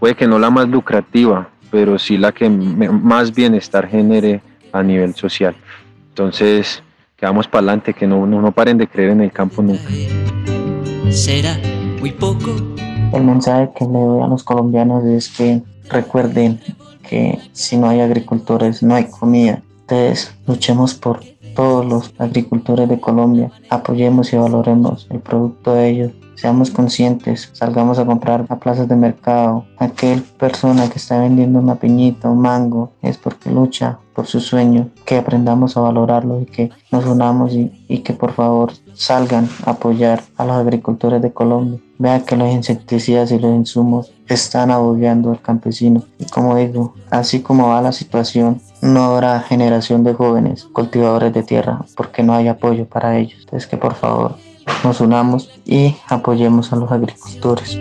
puede 0.00 0.16
que 0.16 0.26
no 0.26 0.40
la 0.40 0.50
más 0.50 0.68
lucrativa, 0.68 1.48
pero 1.70 2.00
sí 2.00 2.18
la 2.18 2.32
que 2.32 2.50
más 2.50 3.32
bienestar 3.32 3.86
genere 3.86 4.40
a 4.78 4.82
nivel 4.82 5.14
social. 5.14 5.54
Entonces, 6.10 6.82
quedamos 7.16 7.46
para 7.46 7.60
adelante, 7.60 7.94
que 7.94 8.06
no, 8.06 8.26
no, 8.26 8.40
no 8.40 8.52
paren 8.52 8.78
de 8.78 8.86
creer 8.86 9.10
en 9.10 9.20
el 9.22 9.32
campo 9.32 9.62
nunca. 9.62 9.88
Será 11.10 11.56
muy 12.00 12.12
poco. 12.12 12.54
El 13.12 13.24
mensaje 13.24 13.70
que 13.76 13.84
le 13.84 13.98
doy 13.98 14.22
a 14.22 14.26
los 14.26 14.44
colombianos 14.44 15.04
es 15.04 15.28
que 15.28 15.62
recuerden 15.88 16.60
que 17.08 17.38
si 17.52 17.76
no 17.76 17.88
hay 17.88 18.00
agricultores 18.00 18.82
no 18.82 18.94
hay 18.94 19.08
comida. 19.08 19.62
Entonces 19.80 20.34
luchemos 20.46 20.94
por 20.94 21.20
todos 21.58 21.84
los 21.84 22.14
agricultores 22.18 22.88
de 22.88 23.00
Colombia 23.00 23.50
apoyemos 23.68 24.32
y 24.32 24.36
valoremos 24.36 25.08
el 25.10 25.18
producto 25.18 25.74
de 25.74 25.88
ellos 25.88 26.12
Seamos 26.38 26.70
conscientes, 26.70 27.50
salgamos 27.52 27.98
a 27.98 28.06
comprar 28.06 28.46
a 28.48 28.60
plazas 28.60 28.86
de 28.86 28.94
mercado. 28.94 29.64
Aquel 29.76 30.22
persona 30.22 30.88
que 30.88 30.98
está 30.98 31.18
vendiendo 31.18 31.58
una 31.58 31.74
piñita, 31.74 32.30
un 32.30 32.42
mango, 32.42 32.92
es 33.02 33.18
porque 33.18 33.50
lucha 33.50 33.98
por 34.14 34.28
su 34.28 34.38
sueño. 34.38 34.88
Que 35.04 35.16
aprendamos 35.16 35.76
a 35.76 35.80
valorarlo 35.80 36.40
y 36.40 36.46
que 36.46 36.70
nos 36.92 37.06
unamos 37.06 37.54
y, 37.54 37.72
y 37.88 37.98
que 38.04 38.12
por 38.12 38.34
favor 38.34 38.70
salgan 38.94 39.48
a 39.66 39.72
apoyar 39.72 40.22
a 40.36 40.44
los 40.44 40.54
agricultores 40.54 41.20
de 41.20 41.32
Colombia. 41.32 41.80
Vean 41.98 42.22
que 42.22 42.36
los 42.36 42.48
insecticidas 42.52 43.32
y 43.32 43.38
los 43.38 43.54
insumos 43.54 44.12
están 44.28 44.70
abollando 44.70 45.30
al 45.30 45.40
campesino. 45.40 46.04
Y 46.18 46.26
como 46.26 46.56
digo, 46.56 46.94
así 47.10 47.40
como 47.40 47.68
va 47.68 47.82
la 47.82 47.92
situación, 47.92 48.60
no 48.80 49.04
habrá 49.04 49.40
generación 49.40 50.04
de 50.04 50.14
jóvenes 50.14 50.64
cultivadores 50.64 51.32
de 51.32 51.42
tierra 51.42 51.84
porque 51.96 52.22
no 52.22 52.34
hay 52.34 52.48
apoyo 52.48 52.86
para 52.86 53.18
ellos. 53.18 53.40
Entonces 53.40 53.66
que 53.66 53.76
por 53.76 53.94
favor 53.94 54.36
nos 54.84 55.00
unamos 55.00 55.50
y 55.64 55.96
apoyemos 56.08 56.72
a 56.72 56.76
los 56.76 56.92
agricultores. 56.92 57.78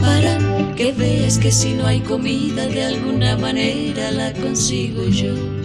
Para 0.00 0.38
que 0.76 0.92
veas 0.92 1.38
que 1.38 1.50
si 1.50 1.74
no 1.74 1.86
hay 1.86 2.00
comida 2.00 2.66
de 2.66 2.84
alguna 2.84 3.36
manera 3.36 4.10
la 4.10 4.32
consigo 4.32 5.04
yo. 5.04 5.63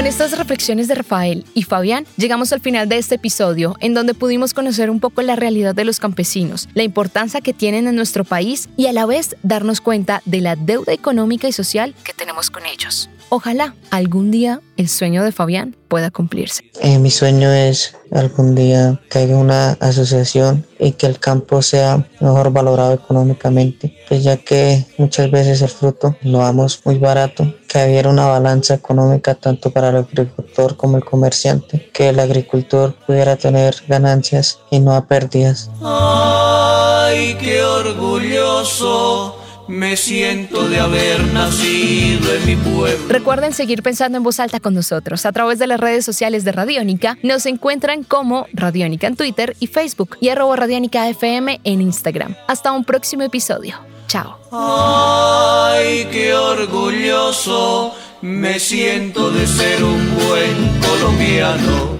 Con 0.00 0.06
estas 0.06 0.38
reflexiones 0.38 0.88
de 0.88 0.94
Rafael 0.94 1.44
y 1.52 1.64
Fabián, 1.64 2.06
llegamos 2.16 2.54
al 2.54 2.62
final 2.62 2.88
de 2.88 2.96
este 2.96 3.16
episodio, 3.16 3.76
en 3.80 3.92
donde 3.92 4.14
pudimos 4.14 4.54
conocer 4.54 4.88
un 4.88 4.98
poco 4.98 5.20
la 5.20 5.36
realidad 5.36 5.74
de 5.74 5.84
los 5.84 6.00
campesinos, 6.00 6.70
la 6.72 6.84
importancia 6.84 7.42
que 7.42 7.52
tienen 7.52 7.86
en 7.86 7.96
nuestro 7.96 8.24
país 8.24 8.70
y 8.78 8.86
a 8.86 8.94
la 8.94 9.04
vez 9.04 9.36
darnos 9.42 9.82
cuenta 9.82 10.22
de 10.24 10.40
la 10.40 10.56
deuda 10.56 10.94
económica 10.94 11.48
y 11.48 11.52
social 11.52 11.94
que 12.02 12.14
tenemos 12.14 12.48
con 12.48 12.64
ellos. 12.64 13.10
Ojalá 13.28 13.74
algún 13.90 14.30
día 14.30 14.62
el 14.78 14.88
sueño 14.88 15.22
de 15.22 15.32
Fabián 15.32 15.76
pueda 15.90 16.10
cumplirse. 16.10 16.62
Eh, 16.80 16.98
mi 16.98 17.10
sueño 17.10 17.52
es 17.52 17.94
algún 18.12 18.54
día 18.54 18.98
que 19.10 19.18
haya 19.18 19.36
una 19.36 19.72
asociación 19.72 20.64
y 20.78 20.92
que 20.92 21.06
el 21.06 21.18
campo 21.18 21.60
sea 21.60 22.08
mejor 22.20 22.52
valorado 22.52 22.94
económicamente, 22.94 23.94
pues 24.08 24.22
ya 24.22 24.36
que 24.38 24.86
muchas 24.98 25.30
veces 25.30 25.60
el 25.62 25.68
fruto 25.68 26.16
lo 26.22 26.38
damos 26.38 26.80
muy 26.84 26.96
barato, 26.96 27.52
que 27.68 27.84
hubiera 27.84 28.08
una 28.08 28.26
balanza 28.26 28.74
económica 28.74 29.34
tanto 29.34 29.70
para 29.70 29.90
el 29.90 29.96
agricultor 29.96 30.76
como 30.76 30.96
el 30.96 31.04
comerciante, 31.04 31.90
que 31.92 32.08
el 32.08 32.20
agricultor 32.20 32.94
pudiera 33.06 33.36
tener 33.36 33.74
ganancias 33.88 34.60
y 34.70 34.78
no 34.78 34.94
a 34.94 35.06
pérdidas. 35.06 35.70
¡Ay, 35.82 37.36
qué 37.40 37.62
orgulloso! 37.62 39.39
Me 39.70 39.96
siento 39.96 40.68
de 40.68 40.80
haber 40.80 41.22
nacido 41.32 42.34
en 42.34 42.44
mi 42.44 42.56
pueblo. 42.56 43.06
Recuerden 43.08 43.52
seguir 43.52 43.84
pensando 43.84 44.18
en 44.18 44.24
voz 44.24 44.40
alta 44.40 44.58
con 44.58 44.74
nosotros. 44.74 45.24
A 45.24 45.30
través 45.30 45.60
de 45.60 45.68
las 45.68 45.78
redes 45.78 46.04
sociales 46.04 46.42
de 46.42 46.50
Radiónica 46.50 47.16
nos 47.22 47.46
encuentran 47.46 48.02
como 48.02 48.48
Radiónica 48.52 49.06
en 49.06 49.14
Twitter 49.14 49.56
y 49.60 49.68
Facebook 49.68 50.16
y 50.20 50.30
arroba 50.30 50.56
Radiónica 50.56 51.08
FM 51.08 51.60
en 51.62 51.82
Instagram. 51.82 52.34
Hasta 52.48 52.72
un 52.72 52.82
próximo 52.82 53.22
episodio. 53.22 53.76
Chao. 54.08 54.40
Ay, 54.50 56.08
qué 56.10 56.34
orgulloso 56.34 57.94
me 58.22 58.58
siento 58.58 59.30
de 59.30 59.46
ser 59.46 59.84
un 59.84 60.16
buen 60.16 60.80
colombiano. 60.80 61.99